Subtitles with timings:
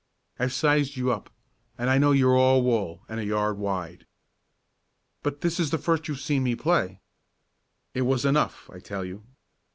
[0.39, 1.29] I've sized you up,
[1.77, 4.07] and I know you're all wool and a yard wide."
[5.21, 6.99] "But this is the first time you've seen me play."
[7.93, 9.21] "It was enough, I tell you."